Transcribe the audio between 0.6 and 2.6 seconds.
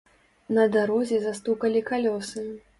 дарозе застукалі калёсы.